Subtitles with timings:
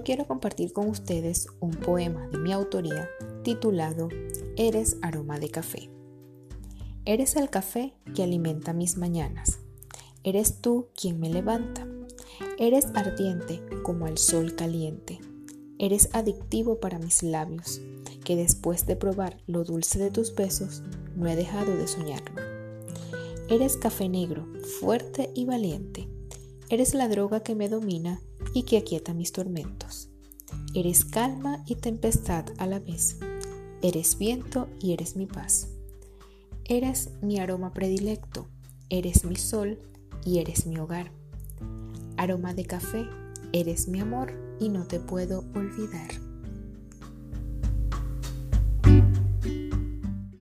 [0.00, 3.10] quiero compartir con ustedes un poema de mi autoría
[3.42, 4.08] titulado
[4.56, 5.90] Eres aroma de café.
[7.04, 9.58] Eres el café que alimenta mis mañanas.
[10.22, 11.86] Eres tú quien me levanta.
[12.58, 15.20] Eres ardiente como el sol caliente.
[15.78, 17.80] Eres adictivo para mis labios,
[18.24, 20.82] que después de probar lo dulce de tus besos,
[21.16, 22.40] no he dejado de soñarlo.
[23.48, 24.46] Eres café negro,
[24.80, 26.08] fuerte y valiente.
[26.72, 28.18] Eres la droga que me domina
[28.54, 30.08] y que aquieta mis tormentos.
[30.74, 33.18] Eres calma y tempestad a la vez.
[33.82, 35.68] Eres viento y eres mi paz.
[36.64, 38.48] Eres mi aroma predilecto,
[38.88, 39.80] eres mi sol
[40.24, 41.12] y eres mi hogar.
[42.16, 43.06] Aroma de café,
[43.52, 46.31] eres mi amor y no te puedo olvidar.